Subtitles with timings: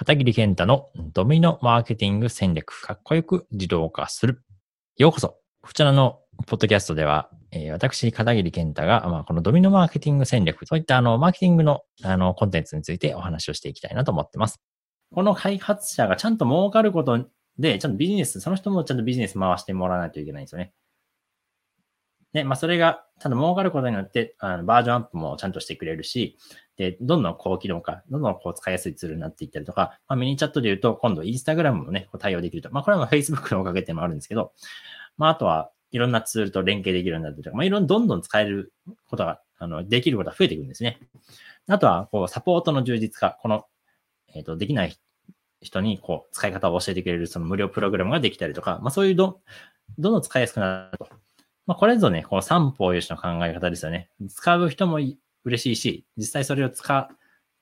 [0.00, 4.42] 片桐健太のドミノマーケティング戦略、かっこよく自動化する。
[4.96, 5.36] ようこそ。
[5.60, 14.58] こちらのポッドキャストでは、えー、私、片桐健太が、まあ、このドミノマーケティング戦略、そういったあの、マーケティングのあの、コンテンツについてお話をしていきたいなと思ってます。
[15.14, 17.26] この開発者がちゃんと儲かること
[17.58, 20.72] で、ちゃんとビジネス、その人もちゃんとビジネス回してもらわないといけないんですよね。
[22.32, 26.38] で、まあ、それが、ただ儲かることによって、あのバージョンアップもちゃんとしてくれるし、
[26.76, 32.70] で、どんどん高機能化、どんどんこう使いやすいツールになっていったりとか、まあ、ミニチャットで言うと、今度インスタグラムもね、こう対応できると。
[32.72, 34.52] まあ、これは Facebook のおかげっていうのもあるんですけど、
[35.18, 38.72] まあ、あとはいろんなツールと連携できるようになったりとか、まあ、いろん、どんどん使える
[39.06, 41.00] ことが、あの、できることが増えていくんですね。
[41.68, 43.38] あとは、こう、サポートの充実化。
[43.42, 43.66] この、
[44.34, 44.96] えっ、ー、と、できない
[45.60, 49.40] 人に、こう、使い方を教えてくれる、その無料プログラムができたりとか、まあ、そういうど、
[49.98, 51.08] どんどん使いやすくなると。
[51.70, 54.10] まあ、これぞね、こう、三方よしの考え方ですよね。
[54.28, 54.98] 使う人も
[55.44, 57.06] 嬉しいし、実際それを使っ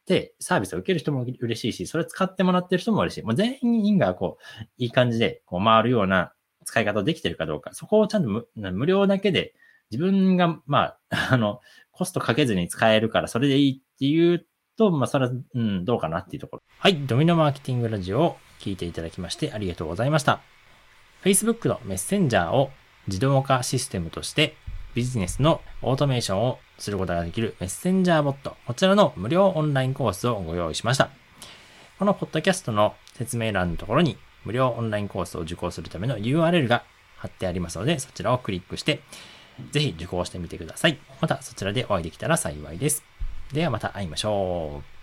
[0.07, 3.23] て、サービスを受ける人も嬉しいし、それを使ってもらってる人も嬉しい。
[3.23, 6.33] もう全員がこう、いい感じで、こう、回るような
[6.65, 7.75] 使い方できてるかどうか。
[7.75, 9.55] そこをちゃんと無無料だけで、
[9.91, 11.61] 自分が、まあ、 あの、
[11.93, 14.47] コストかけずに使えるから、それでいいっていう
[14.79, 16.63] と、まあ、それは、うん、どうかなっていうところ。
[16.79, 16.97] はい。
[17.07, 20.41] ドミノマーケティングラジオを聞いていただきましてありがとうございました。
[21.23, 22.71] Facebook のメッセンジャーを
[23.09, 24.55] 自動化システムとして
[24.95, 31.11] ビジネスのオートメーションをすることができるメッセンジャーボット、こちらの無料オンラインコースをご用意しました。
[31.99, 36.85] このポッドキャストの説明欄のところに無料オンラインコースを受講するための URL が
[37.17, 39.01] 貼ってありますので、そちらをクリックして、
[39.73, 40.99] ぜひ受講してみてください。
[41.21, 43.03] またそちらでお会いできたら幸いです。
[43.53, 44.98] ではまた会いましょう。